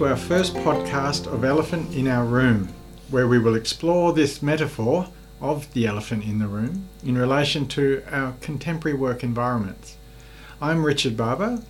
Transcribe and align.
To 0.00 0.06
our 0.06 0.16
first 0.16 0.54
podcast 0.54 1.26
of 1.26 1.44
Elephant 1.44 1.94
in 1.94 2.08
Our 2.08 2.24
Room, 2.24 2.72
where 3.10 3.28
we 3.28 3.38
will 3.38 3.54
explore 3.54 4.14
this 4.14 4.40
metaphor 4.40 5.08
of 5.42 5.70
the 5.74 5.86
elephant 5.86 6.24
in 6.24 6.38
the 6.38 6.46
room 6.46 6.88
in 7.04 7.18
relation 7.18 7.68
to 7.68 8.02
our 8.10 8.32
contemporary 8.40 8.96
work 8.96 9.22
environments. 9.22 9.98
I'm 10.58 10.86
Richard 10.86 11.18
Barber, 11.18 11.62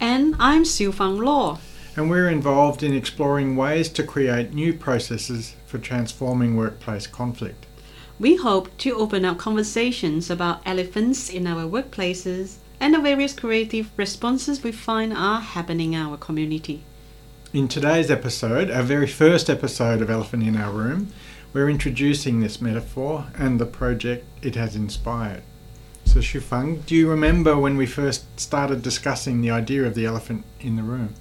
And 0.00 0.34
I'm 0.40 0.64
Siu 0.64 0.90
Fang 0.90 1.18
Law. 1.18 1.60
and 1.94 2.10
we're 2.10 2.28
involved 2.28 2.82
in 2.82 2.92
exploring 2.92 3.54
ways 3.54 3.88
to 3.90 4.02
create 4.02 4.52
new 4.52 4.72
processes 4.72 5.54
for 5.64 5.78
transforming 5.78 6.56
workplace 6.56 7.06
conflict. 7.06 7.66
We 8.18 8.34
hope 8.34 8.76
to 8.78 8.96
open 8.96 9.24
up 9.24 9.38
conversations 9.38 10.28
about 10.28 10.60
elephants 10.66 11.30
in 11.30 11.46
our 11.46 11.70
workplaces 11.70 12.56
and 12.80 12.94
the 12.94 12.98
various 12.98 13.32
creative 13.32 13.92
responses 13.96 14.64
we 14.64 14.72
find 14.72 15.12
are 15.12 15.40
happening 15.40 15.92
in 15.92 16.00
our 16.00 16.16
community. 16.16 16.82
In 17.56 17.68
today's 17.68 18.10
episode, 18.10 18.70
our 18.70 18.82
very 18.82 19.06
first 19.06 19.48
episode 19.48 20.02
of 20.02 20.10
Elephant 20.10 20.42
in 20.42 20.58
Our 20.58 20.70
Room, 20.70 21.10
we're 21.54 21.70
introducing 21.70 22.40
this 22.40 22.60
metaphor 22.60 23.28
and 23.34 23.58
the 23.58 23.64
project 23.64 24.26
it 24.42 24.56
has 24.56 24.76
inspired. 24.76 25.40
So, 26.04 26.20
Shufang, 26.20 26.84
do 26.84 26.94
you 26.94 27.08
remember 27.08 27.56
when 27.56 27.78
we 27.78 27.86
first 27.86 28.38
started 28.38 28.82
discussing 28.82 29.40
the 29.40 29.50
idea 29.50 29.84
of 29.86 29.94
the 29.94 30.04
elephant 30.04 30.44
in 30.60 30.76
the 30.76 30.82
room? 30.82 31.14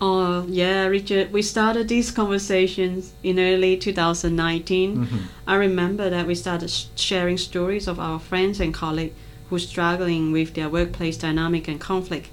Oh, 0.00 0.46
yeah, 0.48 0.86
Richard, 0.86 1.30
we 1.30 1.42
started 1.42 1.88
these 1.88 2.10
conversations 2.10 3.12
in 3.22 3.38
early 3.38 3.76
2019. 3.76 4.96
Mhm. 4.96 5.18
I 5.46 5.56
remember 5.56 6.08
that 6.08 6.26
we 6.26 6.34
started 6.34 6.72
sharing 6.96 7.36
stories 7.36 7.86
of 7.86 8.00
our 8.00 8.18
friends 8.18 8.60
and 8.60 8.72
colleagues 8.72 9.12
who 9.50 9.58
struggling 9.58 10.32
with 10.32 10.54
their 10.54 10.70
workplace 10.70 11.18
dynamic 11.18 11.68
and 11.68 11.78
conflict. 11.78 12.30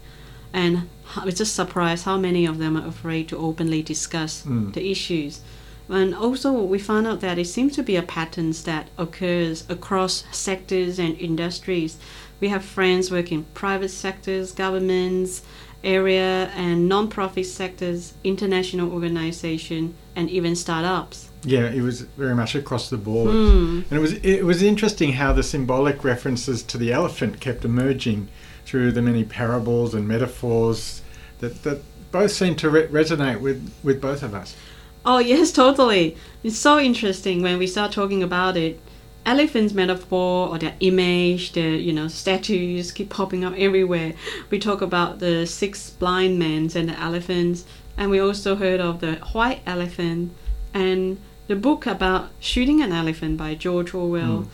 And 0.54 0.90
I 1.16 1.26
was 1.26 1.36
just 1.36 1.56
surprised 1.56 2.06
how 2.06 2.18
many 2.18 2.46
of 2.46 2.58
them 2.58 2.78
are 2.78 2.88
afraid 2.88 3.28
to 3.30 3.38
openly 3.38 3.82
discuss 3.82 4.44
Mm. 4.46 4.74
the 4.74 4.90
issues. 4.92 5.42
And 5.90 6.14
also, 6.14 6.52
we 6.52 6.78
found 6.78 7.08
out 7.08 7.22
that 7.22 7.40
it 7.40 7.48
seems 7.48 7.76
to 7.76 7.84
be 7.84 7.96
a 7.96 8.04
pattern 8.04 8.54
that 8.66 8.90
occurs 8.98 9.64
across 9.70 10.24
sectors 10.32 11.00
and 11.00 11.18
industries. 11.20 11.98
We 12.40 12.50
have 12.50 12.64
friends 12.64 13.10
working 13.12 13.40
in 13.40 13.46
private 13.56 13.90
sectors, 13.90 14.52
governments, 14.52 15.42
area 15.84 16.50
and 16.56 16.88
non-profit 16.90 17.46
sectors, 17.46 18.14
international 18.24 18.92
organization, 18.92 19.94
and 20.16 20.30
even 20.30 20.56
startups. 20.56 21.30
Yeah, 21.44 21.70
it 21.72 21.82
was 21.82 22.02
very 22.18 22.36
much 22.36 22.54
across 22.54 22.90
the 22.90 22.98
board. 22.98 23.32
Hmm. 23.32 23.82
And 23.90 23.94
it 23.94 24.00
was 24.02 24.14
it 24.14 24.44
was 24.46 24.62
interesting 24.62 25.14
how 25.14 25.32
the 25.34 25.44
symbolic 25.44 26.04
references 26.04 26.62
to 26.64 26.78
the 26.78 26.92
elephant 26.92 27.40
kept 27.40 27.64
emerging 27.64 28.28
through 28.70 28.92
the 28.92 29.02
many 29.02 29.24
parables 29.24 29.96
and 29.96 30.08
metaphors 30.08 31.02
that, 31.40 31.64
that 31.64 31.82
both 32.12 32.32
seem 32.32 32.56
to 32.56 32.70
re- 32.70 32.86
resonate 32.86 33.42
with, 33.42 33.74
with 33.84 34.00
both 34.00 34.22
of 34.22 34.36
us. 34.36 34.56
Oh 35.04 35.18
yes, 35.18 35.52
totally. 35.52 36.16
It's 36.44 36.58
so 36.58 36.78
interesting 36.78 37.42
when 37.42 37.58
we 37.58 37.66
start 37.66 37.92
talking 37.92 38.22
about 38.22 38.56
it. 38.58 38.80
Elephants 39.26 39.74
metaphor 39.74 40.50
or 40.50 40.60
their 40.60 40.76
image, 40.82 41.54
the 41.54 41.62
you 41.62 41.92
know 41.92 42.08
statues 42.08 42.92
keep 42.92 43.10
popping 43.10 43.44
up 43.44 43.54
everywhere. 43.58 44.14
We 44.52 44.60
talk 44.60 44.82
about 44.82 45.18
the 45.18 45.48
six 45.48 45.90
blind 45.90 46.38
men 46.38 46.70
and 46.76 46.90
the 46.90 47.00
elephants, 47.00 47.66
and 47.98 48.12
we 48.12 48.20
also 48.20 48.56
heard 48.56 48.80
of 48.80 49.00
the 49.00 49.16
white 49.34 49.62
elephant 49.66 50.32
and 50.74 51.18
the 51.48 51.56
book 51.56 51.88
about 51.88 52.30
shooting 52.40 52.82
an 52.84 52.92
elephant 52.92 53.38
by 53.38 53.56
George 53.56 53.96
Orwell. 53.96 54.44
Mm. 54.44 54.48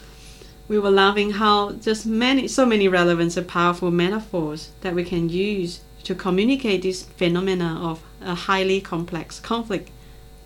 We 0.67 0.79
were 0.79 0.89
loving 0.91 1.31
how 1.31 1.73
just 1.73 2.05
many, 2.05 2.47
so 2.47 2.65
many 2.65 2.87
relevant 2.87 3.37
and 3.37 3.47
powerful 3.47 3.91
metaphors 3.91 4.71
that 4.81 4.95
we 4.95 5.03
can 5.03 5.29
use 5.29 5.81
to 6.03 6.15
communicate 6.15 6.81
this 6.81 7.03
phenomena 7.03 7.79
of 7.81 8.01
a 8.21 8.35
highly 8.35 8.81
complex 8.81 9.39
conflict. 9.39 9.89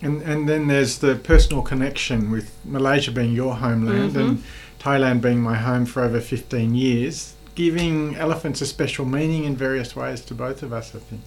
And 0.02 0.22
and 0.22 0.48
then 0.48 0.68
there's 0.68 1.00
the 1.00 1.16
personal 1.16 1.62
connection 1.62 2.32
with 2.32 2.52
Malaysia 2.66 3.12
being 3.12 3.34
your 3.34 3.56
homeland 3.56 4.14
Mhm. 4.14 4.20
and 4.30 4.44
Thailand 4.80 5.22
being 5.22 5.42
my 5.42 5.56
home 5.58 5.86
for 5.86 6.02
over 6.04 6.22
15 6.22 6.74
years, 6.76 7.34
giving 7.56 8.16
elephants 8.16 8.62
a 8.62 8.66
special 8.66 9.06
meaning 9.06 9.44
in 9.44 9.56
various 9.58 9.96
ways 9.96 10.22
to 10.22 10.34
both 10.34 10.64
of 10.64 10.72
us, 10.72 10.94
I 10.96 11.00
think. 11.00 11.22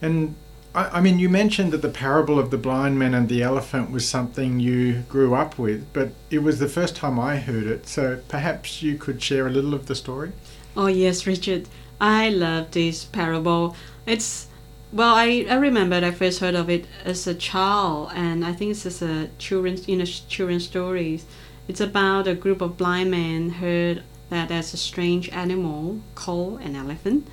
And 0.00 0.34
I, 0.74 0.98
I 0.98 1.00
mean, 1.00 1.18
you 1.18 1.28
mentioned 1.28 1.72
that 1.72 1.82
the 1.82 1.88
parable 1.88 2.38
of 2.38 2.50
the 2.50 2.58
blind 2.58 2.98
man 2.98 3.14
and 3.14 3.28
the 3.28 3.42
elephant 3.42 3.90
was 3.90 4.08
something 4.08 4.60
you 4.60 5.02
grew 5.08 5.34
up 5.34 5.58
with, 5.58 5.92
but 5.92 6.12
it 6.30 6.40
was 6.40 6.58
the 6.58 6.68
first 6.68 6.96
time 6.96 7.18
I 7.18 7.36
heard 7.36 7.66
it, 7.66 7.86
so 7.86 8.20
perhaps 8.28 8.82
you 8.82 8.96
could 8.96 9.22
share 9.22 9.46
a 9.46 9.50
little 9.50 9.74
of 9.74 9.86
the 9.86 9.94
story? 9.94 10.32
Oh 10.76 10.86
yes, 10.86 11.26
Richard. 11.26 11.68
I 12.00 12.30
love 12.30 12.70
this 12.70 13.04
parable. 13.04 13.76
It's 14.06 14.48
well, 14.92 15.14
I, 15.14 15.46
I 15.48 15.54
remember 15.54 15.96
I 15.96 16.10
first 16.10 16.40
heard 16.40 16.54
of 16.54 16.68
it 16.68 16.86
as 17.04 17.26
a 17.26 17.34
child, 17.34 18.10
and 18.14 18.44
I 18.44 18.52
think 18.52 18.72
it's 18.72 18.82
just 18.82 19.02
a 19.02 19.30
children's 19.38 19.88
you 19.88 19.96
know 19.96 20.04
children's 20.04 20.64
stories. 20.64 21.24
It's 21.68 21.80
about 21.80 22.26
a 22.26 22.34
group 22.34 22.60
of 22.60 22.76
blind 22.76 23.10
men 23.10 23.50
heard 23.50 24.02
that 24.30 24.48
there's 24.48 24.74
a 24.74 24.78
strange 24.78 25.28
animal 25.30 26.00
called 26.14 26.60
an 26.62 26.74
elephant 26.74 27.28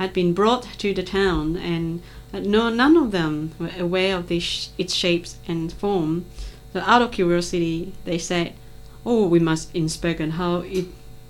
had 0.00 0.12
been 0.12 0.32
brought 0.32 0.64
to 0.78 0.94
the 0.94 1.02
town, 1.04 1.56
and 1.56 2.02
no 2.32 2.70
none 2.70 2.96
of 2.96 3.12
them 3.12 3.52
were 3.58 3.70
aware 3.78 4.16
of 4.16 4.32
sh- 4.42 4.68
its 4.78 4.94
shapes 4.94 5.36
and 5.46 5.72
form. 5.72 6.24
So 6.72 6.80
out 6.80 7.02
of 7.02 7.12
curiosity, 7.12 7.92
they 8.04 8.18
said, 8.18 8.54
"Oh, 9.04 9.26
we 9.28 9.38
must 9.38 9.74
inspect 9.74 10.18
and 10.18 10.32
how 10.32 10.62
it 10.78 10.86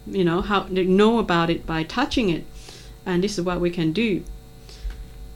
you 0.06 0.24
know 0.24 0.40
how 0.40 0.66
know 0.70 1.18
about 1.18 1.50
it 1.50 1.66
by 1.66 1.82
touching 1.82 2.30
it 2.30 2.44
and 3.04 3.22
this 3.22 3.38
is 3.38 3.44
what 3.44 3.60
we 3.60 3.70
can 3.70 3.92
do 3.92 4.22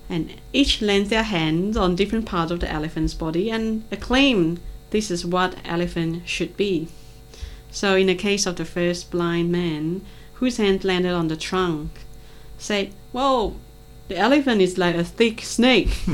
and 0.09 0.35
each 0.53 0.81
laid 0.81 1.07
their 1.07 1.23
hands 1.23 1.77
on 1.77 1.97
different 1.97 2.27
parts 2.27 2.51
of 2.51 2.61
the 2.61 2.71
elephant's 2.71 3.15
body 3.15 3.51
and 3.51 3.85
acclaimed 3.91 4.61
this 4.91 5.11
is 5.11 5.25
what 5.25 5.57
elephant 5.65 6.23
should 6.27 6.57
be 6.57 6.89
so 7.71 7.97
in 7.97 8.07
the 8.07 8.15
case 8.15 8.47
of 8.47 8.57
the 8.57 8.65
first 8.65 9.11
blind 9.11 9.51
man 9.51 10.01
whose 10.35 10.57
hand 10.57 10.85
landed 10.85 11.13
on 11.13 11.29
the 11.29 11.37
trunk 11.37 11.91
said 12.59 12.91
whoa 13.15 13.55
the 14.09 14.17
elephant 14.19 14.61
is 14.61 14.77
like 14.77 14.97
a 14.97 15.05
thick 15.19 15.41
snake 15.41 15.93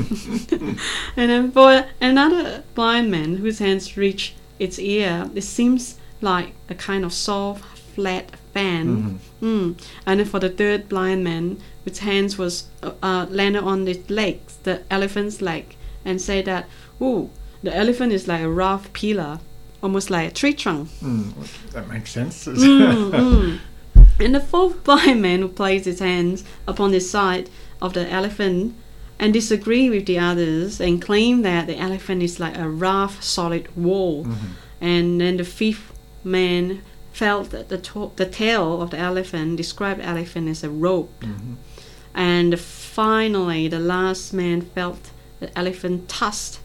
and 1.17 1.27
then 1.31 1.51
for 1.51 1.85
another 1.99 2.63
blind 2.75 3.09
man 3.11 3.29
whose 3.41 3.59
hands 3.59 3.97
reach 3.97 4.33
its 4.59 4.77
ear 4.79 5.29
it 5.35 5.41
seems 5.43 5.97
like 6.21 6.53
a 6.69 6.75
kind 6.75 7.03
of 7.03 7.11
soft 7.11 7.63
flat 7.95 8.27
fan 8.53 8.87
Mhm. 8.87 9.17
Mm. 9.41 9.75
And 10.05 10.19
then 10.19 10.27
for 10.27 10.39
the 10.39 10.49
third 10.49 10.87
blind 10.87 11.23
man, 11.23 11.57
whose 11.83 11.99
hands 11.99 12.37
was 12.37 12.65
uh, 12.83 12.91
uh, 13.01 13.25
landed 13.29 13.63
on 13.63 13.85
the 13.85 13.99
legs, 14.07 14.57
the 14.63 14.75
elephant's 14.91 15.41
leg, 15.41 15.65
and 16.05 16.21
say 16.21 16.41
that, 16.43 16.63
"Ooh, 17.01 17.29
the 17.63 17.75
elephant 17.75 18.11
is 18.13 18.27
like 18.27 18.43
a 18.43 18.49
rough 18.49 18.91
pillar, 18.93 19.39
almost 19.81 20.09
like 20.11 20.27
a 20.29 20.33
tree 20.33 20.53
trunk." 20.53 20.89
Mm, 21.01 21.33
that 21.73 21.87
makes 21.89 22.11
sense. 22.11 22.45
Mm, 22.45 23.11
mm. 23.11 23.59
And 24.21 24.35
the 24.35 24.39
fourth 24.39 24.83
blind 24.87 25.21
man 25.21 25.41
who 25.41 25.47
placed 25.47 25.85
his 25.85 25.99
hands 25.99 26.43
upon 26.67 26.91
the 26.91 26.99
side 26.99 27.49
of 27.81 27.93
the 27.93 28.07
elephant 28.09 28.75
and 29.19 29.33
disagreed 29.33 29.91
with 29.91 30.05
the 30.05 30.17
others 30.19 30.79
and 30.79 31.01
claimed 31.01 31.45
that 31.45 31.67
the 31.67 31.77
elephant 31.77 32.23
is 32.23 32.39
like 32.39 32.57
a 32.57 32.67
rough, 32.69 33.21
solid 33.23 33.65
wall. 33.75 34.25
Mhm. 34.25 34.37
And 34.79 35.21
then 35.21 35.37
the 35.37 35.43
fifth 35.43 35.91
man 36.23 36.81
felt 37.13 37.49
that 37.51 37.69
the, 37.69 37.77
to- 37.77 38.11
the 38.15 38.25
tail 38.25 38.81
of 38.81 38.89
the 38.91 38.97
elephant 38.97 39.57
described 39.57 39.99
the 39.99 40.05
elephant 40.05 40.47
as 40.49 40.63
a 40.63 40.69
rope. 40.69 41.13
Mhm. 41.23 41.55
And 42.15 42.59
finally, 42.59 43.67
the 43.67 43.79
last 43.79 44.33
man 44.33 44.61
felt 44.61 45.11
the 45.39 45.55
elephant 45.57 46.09
tusked, 46.09 46.59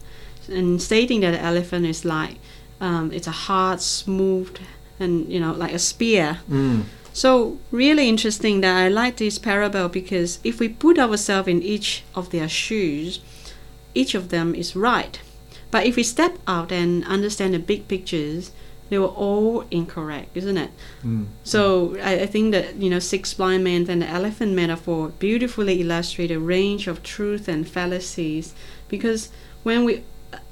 and 0.49 0.81
stating 0.83 1.21
that 1.21 1.33
the 1.33 1.41
elephant 1.43 1.87
is 1.87 2.05
like 2.05 2.37
um, 2.81 3.11
it's 3.13 3.27
a 3.27 3.31
hard, 3.49 3.81
smooth, 3.81 4.55
and 5.01 5.31
you 5.33 5.41
know 5.41 5.53
like 5.53 5.73
a 5.73 5.79
spear. 5.79 6.39
Mm. 6.51 6.83
So 7.17 7.57
really 7.71 8.11
interesting 8.11 8.61
that 8.61 8.77
I 8.77 8.89
like 8.89 9.17
this 9.17 9.39
parable 9.39 9.89
because 9.89 10.39
if 10.45 10.61
we 10.61 10.69
put 10.69 10.99
ourselves 10.99 11.49
in 11.49 11.63
each 11.63 12.05
of 12.15 12.29
their 12.29 12.47
shoes, 12.47 13.21
each 13.95 14.15
of 14.15 14.29
them 14.29 14.55
is 14.55 14.77
right. 14.77 15.19
But 15.71 15.87
if 15.87 15.97
we 15.97 16.03
step 16.03 16.37
out 16.47 16.71
and 16.71 17.07
understand 17.07 17.55
the 17.55 17.59
big 17.59 17.89
pictures, 17.89 18.51
they 18.91 18.99
were 18.99 19.07
all 19.07 19.65
incorrect, 19.71 20.37
isn't 20.37 20.59
it? 20.59 20.71
Mm. 21.03 21.29
So 21.43 21.97
I, 22.03 22.21
I 22.21 22.27
think 22.27 22.53
that 22.53 22.77
you 22.77 22.91
know 22.91 22.99
six 22.99 23.33
blind 23.33 23.65
men 23.65 23.89
and 23.89 24.03
the 24.03 24.07
elephant 24.07 24.53
metaphor 24.53 25.09
beautifully 25.19 25.81
illustrate 25.81 26.31
a 26.31 26.39
range 26.39 26.87
of 26.87 27.03
truth 27.03 27.49
and 27.49 27.67
fallacies 27.67 28.53
because 28.89 29.31
when 29.63 29.87
we 29.87 30.03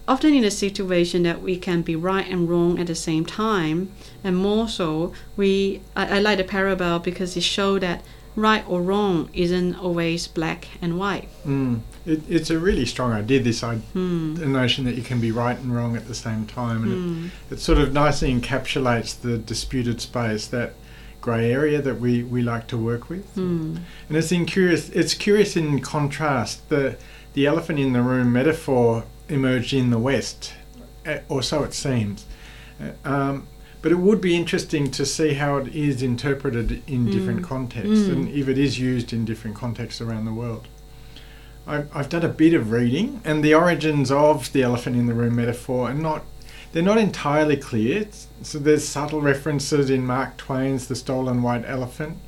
often 0.06 0.34
in 0.34 0.44
a 0.44 0.50
situation 0.50 1.22
that 1.22 1.40
we 1.40 1.56
can 1.56 1.82
be 1.82 1.96
right 1.96 2.28
and 2.28 2.48
wrong 2.48 2.78
at 2.78 2.86
the 2.86 2.94
same 2.94 3.24
time 3.24 3.90
and 4.22 4.36
more 4.36 4.68
so 4.68 5.12
we 5.36 5.80
I, 5.96 6.16
I 6.16 6.18
like 6.20 6.38
the 6.38 6.44
parable 6.44 6.98
because 6.98 7.36
it 7.36 7.42
shows 7.42 7.80
that 7.80 8.02
right 8.36 8.64
or 8.68 8.82
wrong 8.82 9.30
isn't 9.32 9.76
always 9.76 10.26
black 10.26 10.68
and 10.82 10.98
white. 10.98 11.28
Mm. 11.46 11.80
It, 12.04 12.22
it's 12.28 12.50
a 12.50 12.58
really 12.58 12.84
strong 12.84 13.12
idea, 13.12 13.40
this 13.40 13.62
idea. 13.62 13.82
Hmm. 13.92 14.34
the 14.34 14.46
notion 14.46 14.84
that 14.84 14.96
you 14.96 15.02
can 15.02 15.20
be 15.20 15.30
right 15.30 15.58
and 15.58 15.74
wrong 15.74 15.96
at 15.96 16.06
the 16.08 16.14
same 16.14 16.44
time, 16.46 16.82
and 16.82 16.92
Hmm. 16.92 17.26
it, 17.50 17.54
it 17.54 17.60
sort 17.60 17.78
of 17.78 17.92
nicely 17.92 18.34
encapsulates 18.34 19.18
the 19.20 19.38
disputed 19.38 20.00
space, 20.00 20.46
that 20.48 20.74
grey 21.20 21.50
area 21.50 21.80
that 21.80 22.00
we, 22.00 22.22
we 22.22 22.42
like 22.42 22.66
to 22.66 22.76
work 22.76 23.08
with. 23.08 23.24
Hmm. 23.34 23.76
And 24.08 24.18
it's 24.18 24.32
in 24.32 24.44
curious. 24.46 24.90
It's 24.90 25.14
curious 25.14 25.56
in 25.56 25.80
contrast 25.80 26.68
the 26.68 26.96
the 27.34 27.46
elephant 27.46 27.78
in 27.78 27.92
the 27.94 28.02
room 28.02 28.32
metaphor 28.32 29.04
emerged 29.28 29.72
in 29.72 29.90
the 29.90 29.98
West, 29.98 30.54
uh, 31.06 31.18
or 31.28 31.42
so 31.42 31.62
it 31.62 31.74
seems. 31.74 32.24
Uh, 32.80 33.08
um, 33.08 33.46
but 33.82 33.92
it 33.92 33.96
would 33.98 34.20
be 34.20 34.34
interesting 34.34 34.90
to 34.92 35.04
see 35.04 35.34
how 35.34 35.58
it 35.58 35.74
is 35.74 36.02
interpreted 36.02 36.82
in 36.86 37.10
different 37.10 37.40
Mm. 37.42 37.44
contexts 37.44 38.06
Mm. 38.08 38.12
and 38.12 38.28
if 38.30 38.48
it 38.48 38.56
is 38.58 38.78
used 38.78 39.12
in 39.12 39.24
different 39.26 39.56
contexts 39.56 40.00
around 40.00 40.24
the 40.24 40.32
world. 40.32 40.68
I've, 41.66 41.88
I've 41.94 42.08
done 42.08 42.24
a 42.24 42.28
bit 42.28 42.54
of 42.54 42.70
reading, 42.70 43.20
and 43.24 43.42
the 43.44 43.54
origins 43.54 44.10
of 44.10 44.52
the 44.52 44.62
elephant 44.62 44.96
in 44.96 45.06
the 45.06 45.14
room 45.14 45.36
metaphor 45.36 45.90
are 45.90 45.94
not 45.94 46.24
they're 46.72 46.82
not 46.82 46.98
entirely 46.98 47.56
clear. 47.56 48.06
So 48.42 48.58
there's 48.58 48.86
subtle 48.88 49.20
references 49.20 49.88
in 49.90 50.04
Mark 50.04 50.36
Twain's 50.36 50.88
The 50.88 50.96
Stolen 50.96 51.40
White 51.40 51.64
Elephant. 51.68 52.18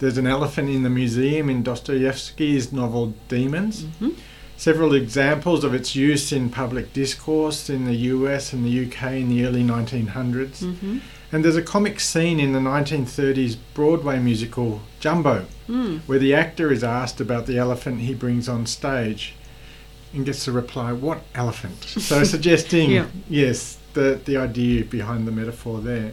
There's 0.00 0.18
an 0.18 0.26
elephant 0.26 0.68
in 0.68 0.82
the 0.82 0.90
museum 0.90 1.48
in 1.48 1.62
Dostoevsky's 1.62 2.72
novel 2.72 3.14
Demons. 3.28 3.86
hmm 3.98 4.10
Several 4.56 4.94
examples 4.94 5.64
of 5.64 5.74
its 5.74 5.94
use 5.94 6.32
in 6.32 6.48
public 6.50 6.92
discourse 6.92 7.68
in 7.68 7.84
the 7.84 7.94
US 8.14 8.52
and 8.52 8.64
the 8.64 8.86
UK 8.86 9.12
in 9.20 9.28
the 9.28 9.44
early 9.44 9.62
1900s. 9.62 10.60
hmm 10.60 10.98
And 11.32 11.44
there's 11.44 11.56
a 11.56 11.62
comic 11.62 11.98
scene 12.00 12.38
in 12.40 12.52
the 12.52 12.60
1930s 12.60 13.56
Broadway 13.74 14.18
musical 14.18 14.80
Jumbo, 15.00 15.44
Mm. 15.68 16.00
where 16.06 16.20
the 16.20 16.32
actor 16.34 16.70
is 16.72 16.84
asked 16.84 17.20
about 17.20 17.46
the 17.46 17.58
elephant 17.58 18.00
he 18.00 18.14
brings 18.14 18.48
on 18.48 18.64
stage 18.66 19.34
and 20.14 20.24
gets 20.24 20.44
the 20.46 20.52
reply, 20.52 20.92
What 20.92 21.22
elephant? 21.34 21.82
So 21.84 22.22
suggesting, 22.34 22.90
Yeah. 22.92 23.06
yes, 23.28 23.76
the, 23.94 24.20
the 24.24 24.36
idea 24.36 24.84
behind 24.84 25.26
the 25.26 25.32
metaphor 25.32 25.80
there. 25.80 26.12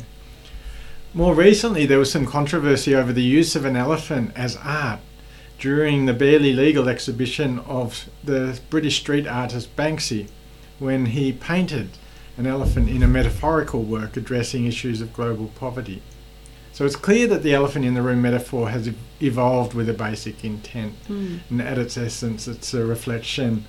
More 1.14 1.36
recently, 1.36 1.86
there 1.86 2.00
was 2.00 2.12
some 2.12 2.26
controversy 2.26 2.96
over 2.96 3.14
the 3.14 3.22
use 3.24 3.56
of 3.56 3.66
an 3.66 3.76
elephant 3.76 4.32
as 4.36 4.58
art 4.58 5.00
during 5.64 6.06
the 6.06 6.14
barely 6.14 6.52
legal 6.52 6.90
exhibition 6.90 7.58
of 7.60 8.10
the 8.22 8.60
British 8.70 9.00
street 9.00 9.26
artist 9.26 9.74
Banksy 9.78 10.28
when 10.78 11.06
he 11.06 11.32
painted 11.32 11.88
an 12.38 12.46
elephant 12.46 12.90
in 12.90 13.02
a 13.02 13.08
metaphorical 13.08 13.82
work 13.82 14.18
addressing 14.18 14.66
issues 14.66 15.00
of 15.00 15.14
global 15.14 15.48
poverty. 15.56 16.02
So 16.74 16.86
it's 16.86 16.98
clear 16.98 17.28
that 17.28 17.44
the 17.44 17.54
elephant 17.54 17.86
in 17.86 17.94
the 17.94 18.02
room 18.02 18.22
metaphor 18.22 18.72
has 18.72 18.90
evolved 19.22 19.74
with 19.74 19.88
a 19.88 19.94
basic 19.94 20.44
intent, 20.44 20.96
Mm. 21.08 21.40
and 21.50 21.62
at 21.62 21.78
its 21.78 21.96
essence, 21.96 22.46
it's 22.46 22.74
a 22.74 22.84
reflection 22.84 23.64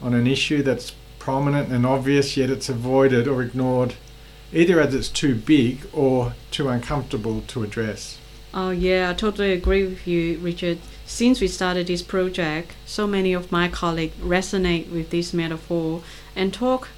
on 0.00 0.14
an 0.14 0.28
issue 0.28 0.62
that's 0.62 0.92
prominent 1.18 1.72
and 1.72 1.84
obvious, 1.84 2.36
yet 2.36 2.50
it's 2.50 2.68
avoided 2.68 3.26
or 3.26 3.42
ignored 3.42 3.94
either 4.52 4.80
as 4.80 4.94
it's 4.94 5.08
too 5.08 5.34
big 5.34 5.86
or 5.92 6.34
too 6.52 6.68
uncomfortable 6.68 7.42
to 7.48 7.64
address. 7.64 8.18
Oh 8.54 8.70
yeah, 8.70 9.10
I 9.10 9.14
totally 9.14 9.52
agree 9.52 9.84
with 9.86 10.06
you, 10.06 10.38
Richard. 10.38 10.78
Since 11.06 11.40
we 11.40 11.48
started 11.48 11.86
this 11.86 12.02
project, 12.02 12.74
so 12.86 13.06
many 13.06 13.32
of 13.32 13.50
my 13.50 13.68
colleagues 13.68 14.16
resonate 14.16 14.90
with 14.90 15.10
this 15.10 15.32
metaphor 15.32 16.02
and 16.36 16.52
talk 16.52 16.88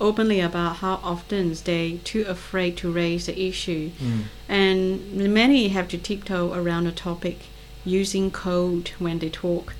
openly 0.00 0.40
about 0.40 0.76
how 0.76 1.00
often 1.02 1.54
they 1.64 1.94
are 1.94 1.98
too 1.98 2.24
afraid 2.26 2.76
to 2.78 2.90
raise 2.90 3.26
the 3.26 3.40
issue. 3.40 3.90
Mm. 4.00 4.22
And 4.48 5.34
many 5.34 5.68
have 5.68 5.88
to 5.88 5.98
tiptoe 5.98 6.52
around 6.54 6.84
the 6.84 6.92
topic 6.92 7.38
using 7.84 8.30
code 8.30 8.88
when 8.98 9.18
they 9.18 9.30
talk. 9.30 9.74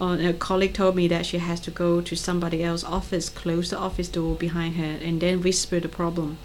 Uh, 0.00 0.16
a 0.20 0.32
colleague 0.32 0.74
told 0.74 0.94
me 0.94 1.08
that 1.08 1.26
she 1.26 1.38
has 1.38 1.60
to 1.60 1.70
go 1.70 2.00
to 2.00 2.16
somebody 2.16 2.62
else's 2.62 2.84
office, 2.84 3.28
close 3.28 3.70
the 3.70 3.78
office 3.78 4.08
door 4.08 4.34
behind 4.34 4.76
her, 4.76 4.98
and 5.02 5.20
then 5.20 5.42
whisper 5.42 5.80
the 5.80 5.88
problem. 5.88 6.38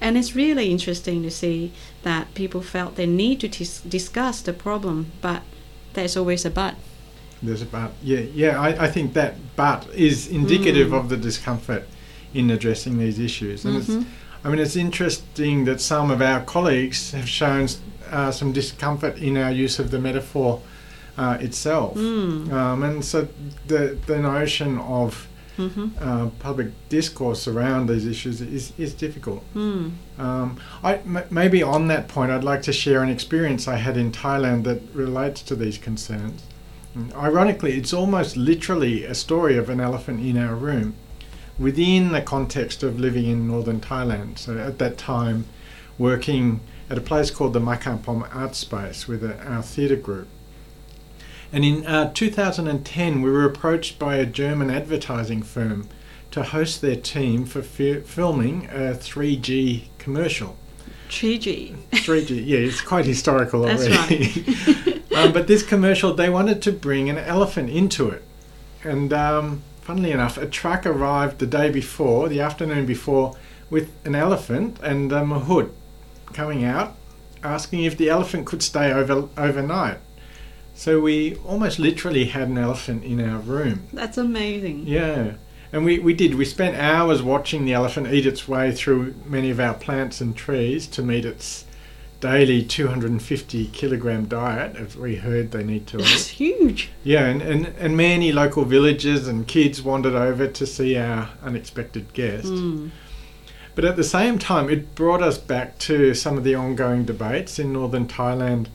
And 0.00 0.16
it's 0.16 0.34
really 0.34 0.70
interesting 0.70 1.22
to 1.22 1.30
see 1.30 1.72
that 2.02 2.32
people 2.34 2.62
felt 2.62 2.96
they 2.96 3.06
need 3.06 3.40
to 3.40 3.48
dis- 3.48 3.80
discuss 3.82 4.40
the 4.40 4.52
problem, 4.52 5.12
but 5.20 5.42
there's 5.92 6.16
always 6.16 6.44
a 6.44 6.50
but. 6.50 6.74
There's 7.42 7.62
a 7.62 7.66
but. 7.66 7.92
Yeah, 8.02 8.20
yeah. 8.34 8.60
I, 8.60 8.84
I 8.84 8.88
think 8.90 9.12
that 9.14 9.34
but 9.56 9.86
is 9.94 10.26
indicative 10.28 10.88
Mm. 10.88 10.98
of 11.00 11.08
the 11.08 11.16
discomfort 11.16 11.86
in 12.34 12.50
addressing 12.50 12.98
these 12.98 13.18
issues. 13.18 13.64
And 13.64 13.74
Mhm. 13.74 13.78
it's, 14.00 14.06
I 14.44 14.48
mean, 14.48 14.58
it's 14.58 14.76
interesting 14.76 15.64
that 15.66 15.80
some 15.80 16.10
of 16.10 16.22
our 16.22 16.40
colleagues 16.40 17.12
have 17.12 17.28
shown 17.28 17.68
uh, 18.10 18.30
some 18.32 18.52
discomfort 18.52 19.16
in 19.18 19.36
our 19.36 19.52
use 19.52 19.78
of 19.78 19.90
the 19.90 19.98
metaphor 19.98 20.60
uh, 21.18 21.36
itself. 21.40 21.94
Mm. 21.96 22.50
Um, 22.52 22.82
and 22.82 23.04
so 23.04 23.28
the 23.66 23.96
the 24.06 24.18
notion 24.18 24.78
of 24.78 25.28
hmm 25.68 25.88
uh, 26.00 26.28
public 26.38 26.68
discourse 26.88 27.46
around 27.46 27.88
these 27.88 28.06
issues 28.06 28.40
is, 28.40 28.72
is 28.78 28.94
difficult. 28.94 29.42
Mm. 29.54 29.92
Um, 30.18 30.60
I, 30.82 30.96
m- 30.96 31.24
maybe 31.30 31.62
on 31.62 31.88
that 31.88 32.08
point, 32.08 32.30
I'd 32.30 32.44
like 32.44 32.62
to 32.62 32.72
share 32.72 33.02
an 33.02 33.08
experience 33.08 33.68
I 33.68 33.76
had 33.76 33.96
in 33.96 34.12
Thailand 34.12 34.64
that 34.64 34.80
relates 34.94 35.42
to 35.42 35.54
these 35.54 35.78
concerns. 35.78 36.42
And 36.94 37.12
ironically, 37.14 37.72
it's 37.76 37.92
almost 37.92 38.36
literally 38.36 39.04
a 39.04 39.14
story 39.14 39.56
of 39.56 39.68
an 39.70 39.80
elephant 39.80 40.20
in 40.20 40.36
our 40.36 40.54
room 40.54 40.94
within 41.58 42.12
the 42.12 42.22
context 42.22 42.82
of 42.82 42.98
living 42.98 43.26
in 43.26 43.46
northern 43.46 43.80
Thailand. 43.80 44.38
So 44.38 44.58
at 44.58 44.78
that 44.78 44.98
time, 44.98 45.44
working 45.98 46.60
at 46.88 46.98
a 46.98 47.00
place 47.00 47.30
called 47.30 47.52
the 47.52 47.60
Makhampom 47.60 48.28
Art 48.34 48.56
Space 48.56 49.06
with 49.06 49.22
a, 49.22 49.38
our 49.46 49.62
theatre 49.62 49.96
group. 49.96 50.26
And 51.52 51.64
in 51.64 51.86
uh, 51.86 52.12
2010, 52.12 53.22
we 53.22 53.30
were 53.30 53.44
approached 53.44 53.98
by 53.98 54.16
a 54.16 54.26
German 54.26 54.70
advertising 54.70 55.42
firm 55.42 55.88
to 56.30 56.44
host 56.44 56.80
their 56.80 56.96
team 56.96 57.44
for 57.44 57.62
fi- 57.62 58.00
filming 58.00 58.66
a 58.66 58.94
3G 58.94 59.88
commercial. 59.98 60.56
3G. 61.08 61.76
3G, 61.90 62.46
yeah, 62.46 62.58
it's 62.58 62.80
quite 62.80 63.04
historical 63.04 63.62
That's 63.62 63.86
already. 63.86 65.02
um, 65.16 65.32
but 65.32 65.48
this 65.48 65.64
commercial, 65.64 66.14
they 66.14 66.30
wanted 66.30 66.62
to 66.62 66.72
bring 66.72 67.10
an 67.10 67.18
elephant 67.18 67.68
into 67.68 68.08
it. 68.08 68.22
And 68.84 69.12
um, 69.12 69.62
funnily 69.80 70.12
enough, 70.12 70.38
a 70.38 70.46
truck 70.46 70.86
arrived 70.86 71.40
the 71.40 71.46
day 71.46 71.68
before, 71.70 72.28
the 72.28 72.40
afternoon 72.40 72.86
before, 72.86 73.36
with 73.68 73.92
an 74.04 74.14
elephant 74.14 74.78
and 74.82 75.10
a 75.10 75.22
mahout 75.22 75.70
coming 76.32 76.64
out, 76.64 76.94
asking 77.42 77.82
if 77.82 77.96
the 77.96 78.08
elephant 78.08 78.46
could 78.46 78.62
stay 78.62 78.92
over 78.92 79.28
overnight. 79.36 79.98
So 80.80 80.98
we 80.98 81.36
almost 81.46 81.78
literally 81.78 82.24
had 82.24 82.48
an 82.48 82.56
elephant 82.56 83.04
in 83.04 83.20
our 83.20 83.40
room. 83.40 83.86
That's 83.92 84.16
amazing. 84.16 84.86
Yeah. 84.86 85.32
And 85.74 85.84
we, 85.84 85.98
we 85.98 86.14
did. 86.14 86.36
We 86.36 86.46
spent 86.46 86.74
hours 86.74 87.22
watching 87.22 87.66
the 87.66 87.74
elephant 87.74 88.06
eat 88.06 88.24
its 88.24 88.48
way 88.48 88.72
through 88.72 89.14
many 89.26 89.50
of 89.50 89.60
our 89.60 89.74
plants 89.74 90.22
and 90.22 90.34
trees 90.34 90.86
to 90.86 91.02
meet 91.02 91.26
its 91.26 91.66
daily 92.20 92.64
250 92.64 93.66
kilogram 93.66 94.24
diet, 94.24 94.74
as 94.76 94.96
we 94.96 95.16
heard 95.16 95.50
they 95.50 95.64
need 95.64 95.86
to 95.88 95.98
That's 95.98 96.30
eat. 96.40 96.56
huge. 96.56 96.90
Yeah, 97.04 97.26
and, 97.26 97.42
and, 97.42 97.66
and 97.78 97.94
many 97.94 98.32
local 98.32 98.64
villagers 98.64 99.28
and 99.28 99.46
kids 99.46 99.82
wandered 99.82 100.14
over 100.14 100.48
to 100.48 100.66
see 100.66 100.96
our 100.96 101.28
unexpected 101.42 102.14
guest. 102.14 102.46
Mm. 102.46 102.90
But 103.74 103.84
at 103.84 103.96
the 103.96 104.04
same 104.04 104.38
time, 104.38 104.70
it 104.70 104.94
brought 104.94 105.22
us 105.22 105.36
back 105.36 105.78
to 105.80 106.14
some 106.14 106.38
of 106.38 106.44
the 106.44 106.54
ongoing 106.54 107.04
debates 107.04 107.58
in 107.58 107.70
northern 107.70 108.06
Thailand 108.08 108.68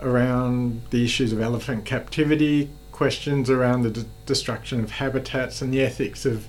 around 0.00 0.82
the 0.90 1.04
issues 1.04 1.32
of 1.32 1.40
elephant 1.40 1.84
captivity, 1.84 2.70
questions 2.92 3.48
around 3.50 3.82
the 3.82 3.90
d- 3.90 4.04
destruction 4.26 4.80
of 4.82 4.92
habitats, 4.92 5.62
and 5.62 5.72
the 5.72 5.82
ethics 5.82 6.24
of 6.26 6.46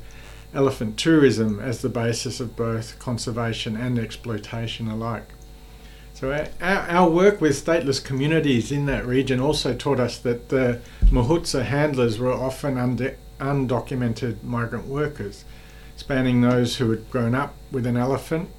elephant 0.54 0.98
tourism 0.98 1.60
as 1.60 1.82
the 1.82 1.90
basis 1.90 2.40
of 2.40 2.56
both 2.56 3.00
conservation 3.00 3.78
and 3.78 3.98
exploitation 3.98 4.88
alike. 4.88 5.30
So, 6.14 6.32
our, 6.62 6.78
our 6.90 7.10
work 7.10 7.42
with 7.42 7.54
stateless 7.54 8.04
communities 8.04 8.72
in 8.72 8.86
that 8.86 9.06
region 9.06 9.40
also 9.40 9.74
taught 9.74 10.00
us 10.00 10.18
that 10.20 10.50
the 10.50 10.82
Mahutsa 11.06 11.64
handlers 11.64 12.20
were 12.20 12.34
often 12.34 12.78
unde- 12.78 13.16
undocumented 13.40 14.44
migrant 14.44 14.88
workers 14.88 15.46
spanning 16.02 16.42
those 16.42 16.78
who 16.78 16.90
had 16.90 17.10
grown 17.12 17.36
up 17.36 17.54
with 17.72 17.86
an 17.86 17.96
elephant 17.96 18.50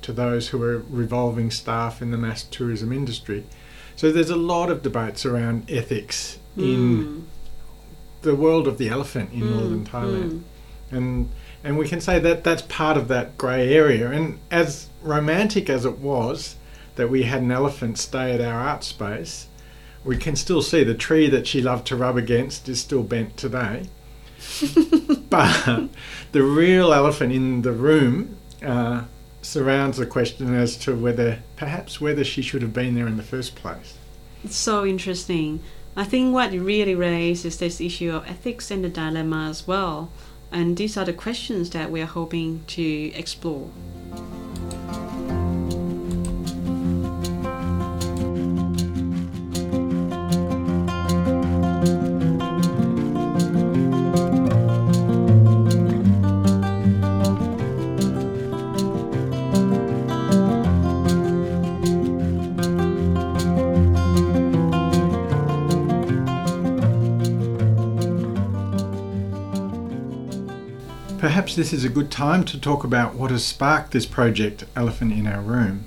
to 0.00 0.12
those 0.12 0.48
who 0.48 0.58
were 0.58 0.78
revolving 0.88 1.50
staff 1.50 2.00
in 2.00 2.12
the 2.12 2.16
mass 2.16 2.44
tourism 2.44 2.92
industry. 2.92 3.44
So 3.96 4.10
there's 4.12 4.30
a 4.30 4.36
lot 4.36 4.70
of 4.70 4.82
debates 4.82 5.24
around 5.24 5.70
ethics 5.70 6.38
in 6.56 7.04
Mm. 7.04 7.22
the 8.22 8.34
world 8.34 8.66
of 8.66 8.78
the 8.78 8.88
elephant 8.88 9.30
in 9.32 9.42
Mm, 9.42 9.50
northern 9.50 9.84
Thailand. 9.84 10.30
mm. 10.30 10.40
And 10.90 11.28
and 11.66 11.78
we 11.78 11.88
can 11.88 12.00
say 12.00 12.18
that 12.18 12.44
that's 12.44 12.60
part 12.62 12.98
of 12.98 13.08
that 13.08 13.38
grey 13.38 13.72
area. 13.74 14.10
And 14.10 14.38
as 14.50 14.88
romantic 15.02 15.70
as 15.70 15.86
it 15.86 15.98
was 15.98 16.56
that 16.96 17.08
we 17.08 17.22
had 17.22 17.40
an 17.40 17.50
elephant 17.50 17.96
stay 17.98 18.32
at 18.32 18.40
our 18.42 18.60
art 18.60 18.84
space, 18.84 19.46
we 20.04 20.18
can 20.18 20.36
still 20.36 20.60
see 20.60 20.84
the 20.84 20.92
tree 20.94 21.26
that 21.30 21.46
she 21.46 21.62
loved 21.62 21.86
to 21.86 21.96
rub 21.96 22.18
against 22.18 22.68
is 22.68 22.80
still 22.80 23.02
bent 23.02 23.38
today. 23.38 23.88
but 25.30 25.88
the 26.32 26.42
real 26.42 26.92
elephant 26.92 27.32
in 27.32 27.62
the 27.62 27.72
room 27.72 28.36
uh, 28.64 29.02
surrounds 29.44 29.98
the 29.98 30.06
question 30.06 30.54
as 30.54 30.76
to 30.78 30.94
whether, 30.94 31.40
perhaps, 31.56 32.00
whether 32.00 32.24
she 32.24 32.42
should 32.42 32.62
have 32.62 32.72
been 32.72 32.94
there 32.94 33.06
in 33.06 33.16
the 33.16 33.22
first 33.22 33.54
place. 33.54 33.94
It's 34.42 34.56
so 34.56 34.84
interesting. 34.84 35.60
I 35.96 36.04
think 36.04 36.34
what 36.34 36.52
really 36.52 36.94
raises 36.94 37.44
is 37.44 37.58
this 37.58 37.80
issue 37.80 38.12
of 38.12 38.26
ethics 38.26 38.70
and 38.70 38.84
the 38.84 38.88
dilemma 38.88 39.48
as 39.48 39.66
well. 39.66 40.10
And 40.50 40.76
these 40.76 40.96
are 40.96 41.04
the 41.04 41.12
questions 41.12 41.70
that 41.70 41.90
we 41.90 42.00
are 42.00 42.06
hoping 42.06 42.64
to 42.68 43.12
explore. 43.14 43.70
Perhaps 71.44 71.56
this 71.56 71.74
is 71.74 71.84
a 71.84 71.90
good 71.90 72.10
time 72.10 72.42
to 72.42 72.58
talk 72.58 72.84
about 72.84 73.16
what 73.16 73.30
has 73.30 73.44
sparked 73.44 73.92
this 73.92 74.06
project, 74.06 74.64
Elephant 74.74 75.12
in 75.12 75.26
Our 75.26 75.42
Room. 75.42 75.86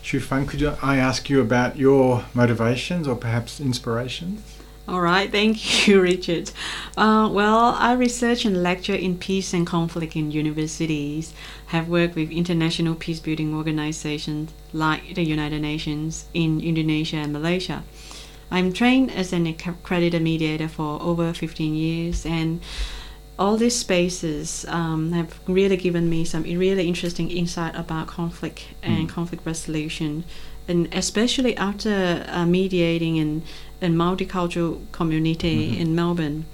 Shu 0.00 0.20
Fang, 0.20 0.46
could 0.46 0.62
I 0.82 0.96
ask 0.96 1.28
you 1.28 1.42
about 1.42 1.76
your 1.76 2.24
motivations 2.32 3.06
or 3.06 3.14
perhaps 3.14 3.60
inspirations? 3.60 4.56
All 4.88 5.02
right, 5.02 5.30
thank 5.30 5.86
you, 5.86 6.00
Richard. 6.00 6.50
Uh, 6.96 7.28
well, 7.30 7.76
I 7.78 7.92
research 7.92 8.46
and 8.46 8.62
lecture 8.62 8.94
in 8.94 9.18
peace 9.18 9.52
and 9.52 9.66
conflict 9.66 10.16
in 10.16 10.30
universities, 10.30 11.34
have 11.66 11.90
worked 11.90 12.14
with 12.14 12.30
international 12.30 12.94
peace 12.94 13.20
building 13.20 13.54
organizations 13.54 14.50
like 14.72 15.14
the 15.14 15.24
United 15.24 15.60
Nations 15.60 16.24
in 16.32 16.62
Indonesia 16.62 17.18
and 17.18 17.34
Malaysia. 17.34 17.84
I'm 18.50 18.72
trained 18.72 19.10
as 19.10 19.34
an 19.34 19.46
accredited 19.46 20.22
mediator 20.22 20.68
for 20.68 21.02
over 21.02 21.34
15 21.34 21.74
years, 21.74 22.24
and 22.24 22.62
all 23.38 23.56
these 23.56 23.78
spaces 23.78 24.64
um, 24.68 25.12
have 25.12 25.38
really 25.46 25.76
given 25.76 26.08
me 26.08 26.24
some 26.24 26.42
really 26.42 26.88
interesting 26.88 27.30
insight 27.30 27.74
about 27.74 28.06
conflict 28.06 28.68
and 28.82 29.08
mm. 29.08 29.12
conflict 29.12 29.44
resolution, 29.44 30.24
and 30.66 30.92
especially 30.94 31.56
after 31.56 32.24
uh, 32.28 32.46
mediating 32.46 33.16
in 33.16 33.42
a 33.82 33.86
multicultural 33.86 34.80
community 34.92 35.70
mm-hmm. 35.70 35.80
in 35.80 35.94
Melbourne. 35.94 36.46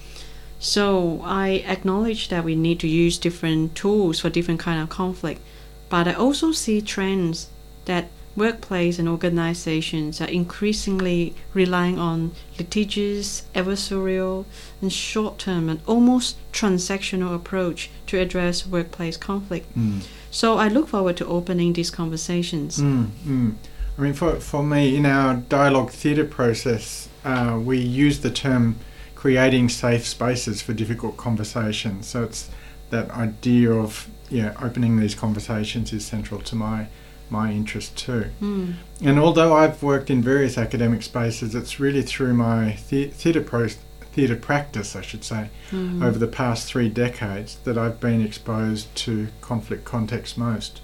So 0.59 1.21
I 1.25 1.65
acknowledge 1.67 2.29
that 2.29 2.45
we 2.45 2.55
need 2.55 2.81
to 2.81 2.89
use 2.89 3.19
different 3.19 3.75
tools 3.75 4.21
for 4.21 4.31
different 4.31 4.61
kind 4.61 4.81
of 4.81 4.89
conflict, 4.89 5.41
but 5.89 6.09
I 6.09 6.15
also 6.15 6.53
see 6.53 6.81
trends 6.81 7.49
that 7.85 8.09
workplace 8.37 8.99
and 8.99 9.09
organizations 9.09 10.21
are 10.21 10.29
increasingly 10.29 11.35
relying 11.55 11.99
on 11.99 12.33
litigious, 12.59 13.43
adversarial, 13.55 14.45
and 14.81 14.93
short-term 14.93 15.69
and 15.69 15.81
almost 15.87 16.37
transactional 16.53 17.35
approach 17.35 17.91
to 18.07 18.19
address 18.19 18.67
workplace 18.67 19.17
conflict. 19.17 19.67
Mm. 19.79 20.03
So 20.31 20.57
I 20.59 20.69
look 20.69 20.89
forward 20.89 21.17
to 21.19 21.27
opening 21.27 21.75
these 21.75 21.91
conversations. 21.91 22.79
Mm, 22.79 23.07
mm. 23.27 23.55
I 23.99 24.01
mean, 24.01 24.15
for, 24.15 24.37
for 24.37 24.62
me, 24.62 24.97
in 24.97 25.05
our 25.05 25.35
dialogue 25.35 25.91
theatre 25.91 26.25
process, 26.25 27.09
uh, 27.25 27.61
we 27.62 27.79
use 27.79 28.21
the 28.21 28.31
term 28.31 28.77
creating 29.15 29.69
safe 29.69 30.07
spaces 30.07 30.62
for 30.62 30.73
difficult 30.73 31.17
conversations. 31.17 32.07
So 32.09 32.25
it's 32.25 32.51
that 32.91 33.11
idea 33.11 33.71
of 33.71 34.09
yeah, 34.31 34.55
opening 34.61 34.99
these 34.99 35.15
conversations 35.15 35.93
is 35.93 36.05
central 36.05 36.41
to 36.41 36.57
my 36.57 36.87
my 37.33 37.51
interest 37.51 37.97
too. 37.97 38.27
Mm. 38.41 38.75
And 39.03 39.19
although 39.19 39.55
I've 39.55 39.83
worked 39.83 40.11
in 40.11 40.23
various 40.23 40.57
academic 40.57 41.03
spaces, 41.03 41.55
it's 41.55 41.81
really 41.81 42.03
through 42.03 42.35
my 42.35 42.79
the- 42.91 43.09
theatre 43.09 43.41
pro- 43.41 43.69
theatre 44.12 44.37
practice, 44.37 44.95
I 44.95 45.01
should 45.01 45.25
say, 45.25 45.49
mm. 45.71 46.05
over 46.05 46.19
the 46.19 46.27
past 46.27 46.69
three 46.69 46.89
decades 46.89 47.57
that 47.65 47.79
I've 47.79 47.99
been 47.99 48.21
exposed 48.21 48.95
to 48.97 49.29
conflict 49.41 49.85
context 49.85 50.37
most. 50.37 50.83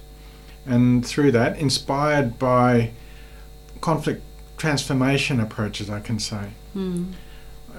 And 0.65 1.05
through 1.05 1.31
that, 1.33 1.57
inspired 1.57 2.39
by 2.39 2.91
conflict 3.81 4.23
transformation 4.57 5.39
approaches, 5.39 5.89
I 5.89 5.99
can 5.99 6.19
say. 6.19 6.49
Mm. 6.75 7.13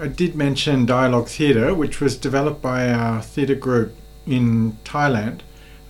I 0.00 0.06
did 0.06 0.34
mention 0.34 0.86
dialogue 0.86 1.28
theatre, 1.28 1.74
which 1.74 2.00
was 2.00 2.16
developed 2.16 2.62
by 2.62 2.90
our 2.90 3.20
theatre 3.20 3.54
group 3.54 3.94
in 4.26 4.78
Thailand 4.84 5.40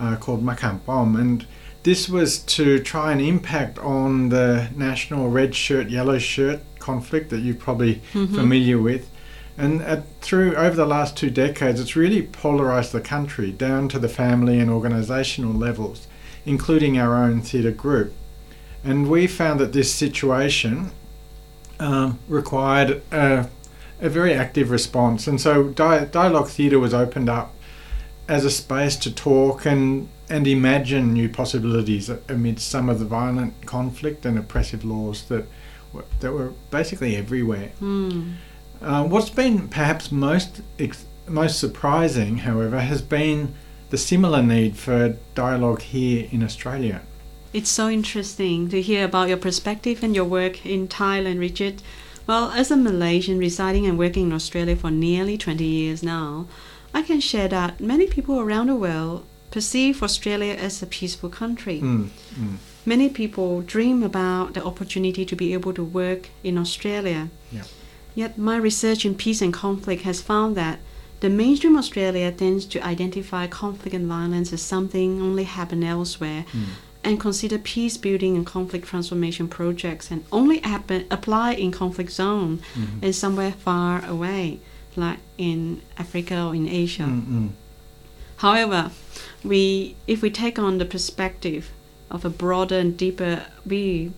uh, 0.01 0.17
called 0.17 0.43
Makhampom, 0.43 1.19
and 1.21 1.47
this 1.83 2.09
was 2.09 2.41
to 2.41 2.79
try 2.81 3.13
and 3.13 3.21
impact 3.21 3.79
on 3.79 4.29
the 4.29 4.69
national 4.77 5.31
red 5.31 5.55
shirt, 5.55 5.89
yellow 5.89 6.19
shirt 6.19 6.61
conflict 6.79 7.31
that 7.31 7.41
you're 7.41 7.55
probably 7.55 7.97
mm-hmm. 8.13 8.35
familiar 8.35 8.79
with. 8.79 9.09
And 9.57 9.83
at, 9.83 10.05
through 10.21 10.57
over 10.57 10.75
the 10.75 10.87
last 10.87 11.17
two 11.17 11.31
decades, 11.31 11.81
it's 11.81 11.97
really 11.97 12.23
polarised 12.23 12.93
the 12.93 13.01
country 13.01 13.51
down 13.53 13.89
to 13.91 13.99
the 13.99 14.09
family 14.09 14.59
and 14.59 14.71
organisational 14.71 15.59
levels, 15.59 16.07
including 16.47 16.99
our 16.99 17.15
own 17.15 17.43
theatre 17.43 17.71
group. 17.71 18.13
And 18.83 19.11
we 19.11 19.27
found 19.27 19.61
that 19.61 19.73
this 19.73 19.93
situation 19.93 20.93
um, 21.79 22.19
required 22.29 23.03
a, 23.13 23.49
a, 24.01 24.09
very 24.09 24.33
active 24.33 24.71
response. 24.71 25.27
And 25.27 25.41
so 25.41 25.69
di- 25.69 26.07
dialogue 26.07 26.49
theatre 26.49 26.79
was 26.79 26.95
opened 26.95 27.29
up 27.29 27.55
as 28.31 28.45
a 28.45 28.51
space 28.51 28.95
to 28.95 29.13
talk 29.13 29.67
and 29.67 30.09
and 30.31 30.47
imagine 30.47 31.13
new 31.13 31.29
possibilities 31.29 32.09
amidst 32.29 32.69
some 32.69 32.89
of 32.89 33.01
the 33.01 33.05
violent 33.05 33.67
conflict 33.67 34.25
and 34.25 34.39
oppressive 34.39 34.85
laws 34.85 35.25
that 35.25 35.45
were, 35.93 36.05
that 36.21 36.33
were 36.33 36.53
basically 36.71 37.17
everywhere. 37.17 37.73
Mm. 37.83 38.35
Uh, 38.81 39.03
what's 39.09 39.31
been 39.31 39.67
perhaps 39.67 40.13
most 40.13 40.63
ex- 40.79 41.05
most 41.27 41.59
surprising, 41.59 42.39
however, 42.39 42.79
has 42.79 43.03
been 43.03 43.55
the 43.91 43.99
similar 43.99 44.41
need 44.41 44.77
for 44.77 45.17
dialogue 45.35 45.83
here 45.83 46.29
in 46.31 46.45
Australia. 46.45 47.03
It's 47.53 47.71
so 47.71 47.89
interesting 47.89 48.69
to 48.69 48.81
hear 48.81 49.05
about 49.05 49.29
your 49.29 49.37
perspective 49.39 50.05
and 50.05 50.15
your 50.15 50.25
work 50.25 50.65
in 50.65 50.87
Thailand, 50.87 51.41
Richard. 51.41 51.83
Well, 52.29 52.53
as 52.53 52.71
a 52.71 52.77
Malaysian 52.77 53.39
residing 53.39 53.87
and 53.87 53.99
working 53.99 54.27
in 54.27 54.33
Australia 54.33 54.77
for 54.77 54.93
nearly 54.93 55.37
20 55.37 55.65
years 55.65 56.05
now, 56.05 56.47
I 56.93 57.03
can 57.03 57.21
share 57.21 57.49
that 57.49 57.81
many 57.81 58.07
people 58.07 58.41
around 58.41 58.69
the 58.69 58.75
world 58.75 59.25
perceive 59.51 60.03
Australia 60.03 60.55
as 60.55 60.83
a 60.83 60.87
peaceful 60.87 61.29
country. 61.29 61.81
Mm, 61.81 62.09
mm. 62.35 62.57
Many 62.87 63.09
people 63.09 63.61
dream 63.61 64.03
about 64.03 64.55
the 64.55 64.65
opportunity 64.65 65.25
to 65.25 65.37
be 65.37 65.53
able 65.53 65.75
to 65.75 65.85
work 65.85 66.29
in 66.43 66.57
Australia. 66.57 67.29
Yeah. 67.53 67.65
Yet, 68.15 68.39
my 68.39 68.57
research 68.57 69.05
in 69.05 69.15
peace 69.15 69.43
and 69.43 69.53
conflict 69.53 70.03
has 70.03 70.21
found 70.21 70.57
that 70.57 70.79
the 71.21 71.29
mainstream 71.29 71.77
Australia 71.77 72.33
tends 72.33 72.65
to 72.67 72.85
identify 72.85 73.47
conflict 73.47 73.95
and 73.95 74.07
violence 74.07 74.53
as 74.53 74.63
something 74.63 75.21
only 75.21 75.45
happen 75.45 75.85
elsewhere. 75.85 76.45
Mm. 76.53 76.65
And 77.03 77.19
consider 77.19 77.59
peace 77.59 77.97
building 77.97 78.37
and 78.37 78.45
conflict 78.45 78.87
transformation 78.87 79.49
projects 79.49 80.11
and 80.11 80.25
only 80.31 80.59
happen, 80.59 81.07
apply 81.11 81.53
in 81.55 81.71
conflict 81.73 82.13
zone 82.13 82.59
mm-hmm. 82.75 83.03
and 83.03 83.15
somewhere 83.15 83.53
far 83.53 84.05
away, 84.05 84.61
like 84.97 85.19
in 85.39 85.83
Africa 85.97 86.45
or 86.45 86.55
in 86.55 86.69
Asia. 86.69 87.05
Mm-hmm. 87.05 87.49
However, 88.37 88.91
we 89.45 89.97
if 90.07 90.23
we 90.23 90.31
take 90.31 90.59
on 90.59 90.79
the 90.79 90.85
perspective 90.85 91.71
of 92.11 92.25
a 92.25 92.31
broader 92.31 92.79
and 92.79 92.97
deeper 92.97 93.47
view, 93.65 94.13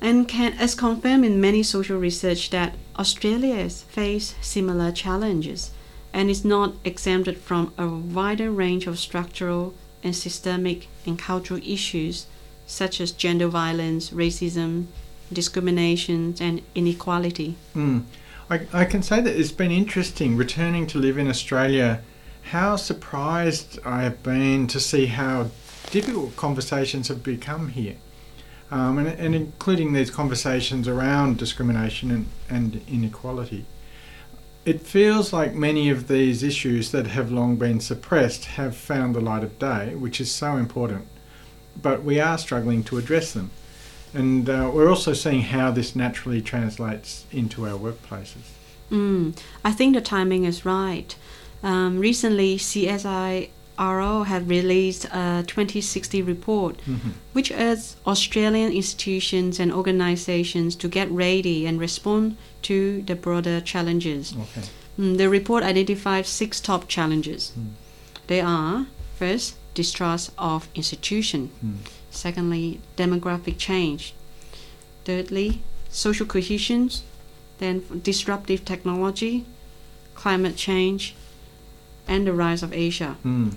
and 0.00 0.28
can 0.28 0.52
as 0.54 0.74
confirmed 0.74 1.24
in 1.24 1.40
many 1.40 1.62
social 1.62 1.98
research 1.98 2.50
that 2.50 2.74
Australia 2.98 3.68
face 3.68 4.34
similar 4.40 4.92
challenges 4.92 5.70
and 6.12 6.28
is 6.28 6.44
not 6.44 6.74
exempted 6.84 7.38
from 7.38 7.72
a 7.78 7.88
wider 7.88 8.50
range 8.50 8.86
of 8.86 8.98
structural 8.98 9.74
and 10.02 10.14
systemic 10.14 10.88
and 11.06 11.18
cultural 11.18 11.60
issues 11.64 12.26
such 12.66 13.00
as 13.00 13.12
gender 13.12 13.48
violence, 13.48 14.10
racism, 14.10 14.86
discrimination, 15.32 16.34
and 16.40 16.62
inequality. 16.74 17.56
Mm. 17.74 18.04
I, 18.52 18.66
I 18.74 18.84
can 18.84 19.02
say 19.02 19.22
that 19.22 19.34
it's 19.34 19.50
been 19.50 19.70
interesting 19.70 20.36
returning 20.36 20.86
to 20.88 20.98
live 20.98 21.16
in 21.16 21.26
Australia 21.26 22.02
how 22.42 22.76
surprised 22.76 23.78
I 23.82 24.02
have 24.02 24.22
been 24.22 24.66
to 24.66 24.78
see 24.78 25.06
how 25.06 25.48
difficult 25.90 26.36
conversations 26.36 27.08
have 27.08 27.22
become 27.22 27.68
here. 27.68 27.96
Um, 28.70 28.98
and, 28.98 29.08
and, 29.08 29.34
including 29.34 29.92
these 29.92 30.10
conversations 30.10 30.86
around 30.86 31.38
discrimination 31.38 32.10
and, 32.10 32.26
and 32.48 32.82
inequality. 32.88 33.64
It 34.66 34.80
feels 34.82 35.32
like 35.32 35.54
many 35.54 35.88
of 35.88 36.08
these 36.08 36.42
issues 36.42 36.90
that 36.92 37.06
have 37.06 37.30
long 37.30 37.56
been 37.56 37.80
suppressed 37.80 38.44
have 38.44 38.76
found 38.76 39.14
the 39.14 39.20
light 39.20 39.44
of 39.44 39.58
day, 39.58 39.94
which 39.94 40.20
is 40.20 40.30
so 40.30 40.56
important. 40.56 41.06
But 41.80 42.02
we 42.02 42.20
are 42.20 42.38
struggling 42.38 42.82
to 42.84 42.98
address 42.98 43.32
them. 43.32 43.50
And 44.14 44.48
uh, 44.48 44.70
we're 44.72 44.88
also 44.88 45.12
seeing 45.12 45.42
how 45.42 45.70
this 45.70 45.96
naturally 45.96 46.42
translates 46.42 47.24
into 47.32 47.66
our 47.66 47.78
workplaces. 47.78 48.50
Mm, 48.90 49.36
I 49.64 49.72
think 49.72 49.94
the 49.94 50.00
timing 50.02 50.44
is 50.44 50.66
right. 50.66 51.14
Um, 51.62 51.98
recently, 51.98 52.58
CSIRO 52.58 54.26
had 54.26 54.48
released 54.48 55.06
a 55.06 55.44
2060 55.46 56.20
report, 56.22 56.78
mm-hmm. 56.78 57.10
which 57.32 57.50
urges 57.52 57.96
Australian 58.06 58.70
institutions 58.72 59.58
and 59.58 59.72
organizations 59.72 60.76
to 60.76 60.88
get 60.88 61.10
ready 61.10 61.66
and 61.66 61.80
respond 61.80 62.36
to 62.62 63.02
the 63.02 63.14
broader 63.14 63.60
challenges. 63.60 64.34
Okay. 64.34 64.66
Mm, 64.98 65.16
the 65.16 65.28
report 65.28 65.64
identifies 65.64 66.28
six 66.28 66.60
top 66.60 66.86
challenges. 66.86 67.52
Mm. 67.58 67.70
They 68.26 68.40
are 68.40 68.86
first, 69.16 69.56
distrust 69.74 70.32
of 70.36 70.68
institution. 70.74 71.50
Mm. 71.64 71.76
Secondly, 72.12 72.80
demographic 72.96 73.58
change. 73.58 74.14
Thirdly, 75.04 75.62
social 75.88 76.26
cohesion. 76.26 76.90
Then 77.58 77.82
disruptive 78.02 78.64
technology, 78.64 79.44
climate 80.14 80.56
change, 80.56 81.14
and 82.08 82.26
the 82.26 82.32
rise 82.32 82.62
of 82.62 82.72
Asia. 82.72 83.16
Mm. 83.24 83.54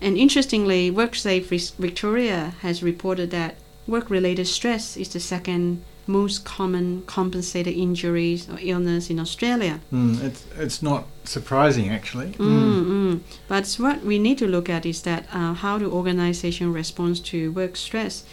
And 0.00 0.16
interestingly, 0.16 0.90
WorkSafe 0.90 1.74
Victoria 1.76 2.54
has 2.60 2.82
reported 2.82 3.30
that 3.30 3.56
work 3.86 4.10
related 4.10 4.46
stress 4.46 4.96
is 4.96 5.08
the 5.12 5.20
second 5.20 5.82
most 6.06 6.44
common 6.44 7.02
compensated 7.06 7.74
injuries 7.74 8.48
or 8.48 8.58
illness 8.60 9.10
in 9.10 9.18
Australia. 9.20 9.80
Mm, 9.92 10.22
it's 10.22 10.44
it's 10.58 10.82
not 10.82 11.06
surprising 11.24 11.88
actually. 11.90 12.32
Mm, 12.38 12.84
mm. 12.84 13.20
But 13.48 13.68
what 13.78 14.04
we 14.04 14.18
need 14.18 14.38
to 14.38 14.46
look 14.46 14.68
at 14.68 14.84
is 14.84 15.02
that 15.02 15.26
uh, 15.32 15.54
how 15.54 15.78
do 15.78 15.90
organization 15.90 16.72
responds 16.72 17.20
to 17.30 17.52
work 17.52 17.76
stress. 17.76 18.24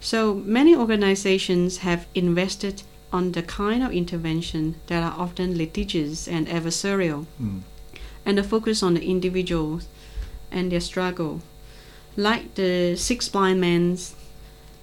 So 0.00 0.34
many 0.34 0.74
organizations 0.76 1.78
have 1.78 2.06
invested 2.14 2.82
on 3.12 3.32
the 3.32 3.42
kind 3.42 3.82
of 3.82 3.90
intervention 3.92 4.74
that 4.86 5.02
are 5.02 5.14
often 5.18 5.56
litigious 5.56 6.28
and 6.28 6.46
adversarial, 6.48 7.26
Mm. 7.40 7.60
and 8.24 8.38
the 8.38 8.42
focus 8.44 8.82
on 8.82 8.94
the 8.94 9.04
individuals 9.04 9.86
and 10.52 10.70
their 10.70 10.80
struggle. 10.80 11.40
Like 12.16 12.54
the 12.54 12.96
six 12.96 13.28
blind 13.28 13.60
men 13.60 13.96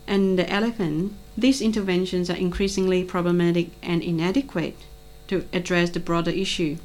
and 0.08 0.38
the 0.38 0.50
elephant, 0.50 1.14
these 1.38 1.62
interventions 1.62 2.30
are 2.30 2.38
increasingly 2.38 3.04
problematic 3.04 3.72
and 3.82 4.02
inadequate 4.02 4.78
to 5.28 5.46
address 5.52 5.90
the 5.90 6.00
broader 6.00 6.32
issue. 6.32 6.78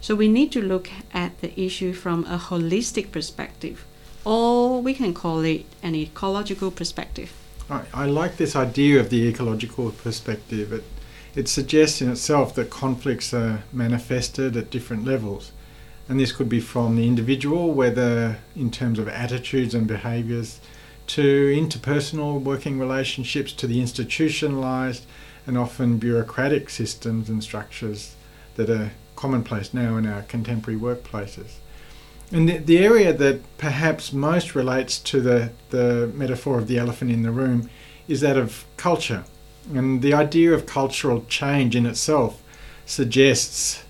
So 0.00 0.14
we 0.14 0.28
need 0.28 0.50
to 0.52 0.60
look 0.60 0.90
at 1.14 1.40
the 1.40 1.58
issue 1.60 1.92
from 1.92 2.24
a 2.24 2.38
holistic 2.38 3.12
perspective, 3.12 3.84
or 4.24 4.82
we 4.82 4.94
can 4.94 5.14
call 5.14 5.40
it 5.40 5.66
an 5.82 5.94
ecological 5.94 6.70
perspective. 6.70 7.32
I, 7.70 7.82
I 7.94 8.06
like 8.06 8.36
this 8.36 8.56
idea 8.56 8.98
of 8.98 9.10
the 9.10 9.28
ecological 9.28 9.92
perspective. 9.92 10.72
It, 10.72 10.84
it 11.36 11.48
suggests 11.48 12.02
in 12.02 12.10
itself 12.10 12.54
that 12.56 12.70
conflicts 12.70 13.32
are 13.32 13.62
manifested 13.72 14.56
at 14.56 14.70
different 14.70 15.04
levels. 15.04 15.52
And 16.08 16.18
this 16.18 16.32
could 16.32 16.48
be 16.48 16.60
from 16.60 16.96
the 16.96 17.06
individual, 17.06 17.72
whether 17.72 18.38
in 18.56 18.70
terms 18.70 18.98
of 18.98 19.08
attitudes 19.08 19.74
and 19.74 19.86
behaviours, 19.86 20.60
to 21.08 21.54
interpersonal 21.54 22.40
working 22.40 22.78
relationships, 22.78 23.52
to 23.52 23.66
the 23.66 23.80
institutionalised 23.80 25.02
and 25.46 25.58
often 25.58 25.98
bureaucratic 25.98 26.70
systems 26.70 27.28
and 27.28 27.42
structures 27.42 28.14
that 28.54 28.70
are 28.70 28.92
commonplace 29.16 29.72
now 29.72 29.96
in 29.96 30.06
our 30.06 30.22
contemporary 30.22 30.78
workplaces. 30.78 31.54
And 32.32 32.48
the, 32.48 32.58
the 32.58 32.78
area 32.78 33.12
that 33.12 33.40
perhaps 33.58 34.12
most 34.12 34.54
relates 34.54 34.98
to 35.00 35.20
the, 35.20 35.52
the 35.70 36.10
metaphor 36.14 36.58
of 36.58 36.66
the 36.66 36.78
elephant 36.78 37.10
in 37.10 37.22
the 37.22 37.30
room 37.30 37.68
is 38.08 38.20
that 38.22 38.36
of 38.36 38.64
culture. 38.76 39.24
And 39.72 40.02
the 40.02 40.14
idea 40.14 40.52
of 40.52 40.66
cultural 40.66 41.24
change 41.28 41.76
in 41.76 41.86
itself 41.86 42.42
suggests 42.86 43.84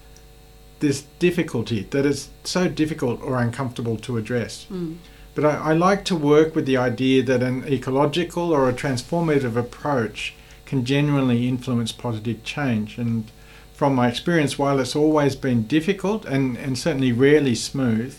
this 0.81 1.03
difficulty 1.19 1.85
that 1.91 2.05
is 2.05 2.29
so 2.45 2.69
difficult 2.69 3.23
or 3.23 3.39
uncomfortable 3.39 3.97
to 3.99 4.19
address. 4.19 4.67
Mm. 4.71 4.97
But 5.35 5.45
I, 5.45 5.71
I 5.71 5.73
like 5.73 6.05
to 6.07 6.17
work 6.17 6.55
with 6.55 6.67
the 6.67 6.77
idea 6.77 7.23
that 7.23 7.43
an 7.43 7.67
ecological 7.67 8.53
or 8.53 8.69
a 8.69 8.73
transformative 8.73 9.57
approach 9.57 10.35
can 10.67 10.85
genuinely 10.85 11.49
influence 11.49 11.93
positive 11.93 12.45
change. 12.45 12.99
And 12.99 13.31
from 13.75 13.95
my 13.95 14.09
experience, 14.09 14.59
while 14.59 14.79
it's 14.79 14.97
always 14.97 15.37
been 15.37 15.67
difficult 15.67 16.25
and, 16.25 16.57
and 16.57 16.79
certainly 16.79 17.13
rarely 17.13 17.55
smooth, 17.55 18.19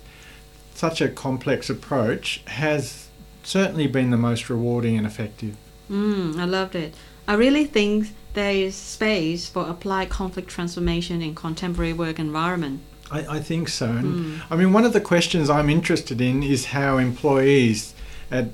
such 0.74 1.02
a 1.02 1.10
complex 1.10 1.70
approach 1.70 2.42
has 2.48 3.08
certainly 3.44 3.88
been 3.88 4.10
the 4.10 4.18
most 4.18 4.50
rewarding 4.50 4.98
and 4.98 5.06
effective. 5.06 5.56
Mm, 5.90 6.40
I 6.40 6.46
loved 6.46 6.76
it. 6.76 6.94
I 7.28 7.36
really 7.36 7.66
think 7.66 8.10
there 8.34 8.54
is 8.54 8.76
space 8.76 9.48
for 9.48 9.70
applied 9.70 10.10
conflict 10.10 10.50
transformation 10.50 11.22
in 11.22 11.36
contemporary 11.36 11.94
work 11.94 12.20
environment. 12.20 12.82
I, 13.12 13.38
I 13.38 13.40
think 13.40 13.70
so. 13.70 13.88
And 13.88 14.06
Mm. 14.06 14.42
I 14.50 14.56
mean, 14.56 14.74
one 14.74 14.86
of 14.86 14.94
the 14.94 15.02
questions 15.02 15.50
I'm 15.50 15.70
interested 15.70 16.20
in 16.22 16.44
is 16.44 16.66
how 16.66 16.98
employees 16.98 17.94
at 18.32 18.48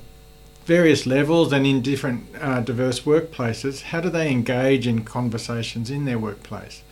various 0.66 1.06
levels 1.06 1.52
and 1.52 1.66
in 1.66 1.80
different 1.82 2.26
uh, 2.40 2.60
diverse 2.60 3.00
workplaces, 3.00 3.82
how 3.82 4.00
do 4.00 4.10
they 4.10 4.30
engage 4.30 4.86
in 4.86 5.04
conversations 5.04 5.90
in 5.90 6.04
their 6.04 6.18
workplace? 6.18 6.82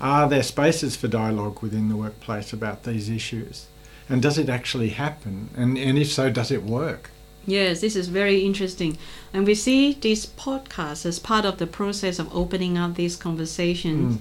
Are 0.00 0.28
there 0.28 0.42
spaces 0.42 0.94
for 0.96 1.08
dialogue 1.08 1.62
within 1.62 1.88
the 1.88 1.96
workplace 1.96 2.52
about 2.52 2.84
these 2.84 3.08
issues? 3.08 3.66
And 4.08 4.22
does 4.22 4.38
it 4.38 4.48
actually 4.48 4.90
happen? 4.90 5.48
And, 5.56 5.78
and 5.78 5.98
if 5.98 6.12
so, 6.12 6.30
does 6.30 6.50
it 6.50 6.62
work? 6.62 7.10
Yes, 7.46 7.80
this 7.80 7.96
is 7.96 8.08
very 8.08 8.40
interesting. 8.40 8.98
And 9.32 9.46
we 9.46 9.54
see 9.54 9.94
this 9.94 10.26
podcast 10.26 11.06
as 11.06 11.18
part 11.18 11.44
of 11.44 11.58
the 11.58 11.66
process 11.66 12.18
of 12.18 12.34
opening 12.34 12.76
up 12.76 12.94
these 12.96 13.16
conversations. 13.16 14.16
Mm. 14.16 14.20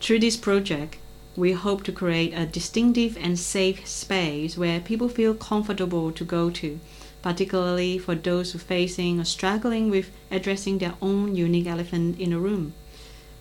Through 0.00 0.20
this 0.20 0.36
project, 0.36 0.96
we 1.34 1.52
hope 1.52 1.82
to 1.84 1.92
create 1.92 2.34
a 2.34 2.44
distinctive 2.44 3.16
and 3.16 3.38
safe 3.38 3.86
space 3.86 4.58
where 4.58 4.80
people 4.80 5.08
feel 5.08 5.34
comfortable 5.34 6.12
to 6.12 6.24
go 6.24 6.50
to, 6.50 6.78
particularly 7.22 7.96
for 7.96 8.14
those 8.14 8.52
facing 8.52 9.18
or 9.18 9.24
struggling 9.24 9.88
with 9.88 10.10
addressing 10.30 10.78
their 10.78 10.94
own 11.00 11.34
unique 11.34 11.66
elephant 11.66 12.18
in 12.18 12.30
the 12.30 12.38
room. 12.38 12.74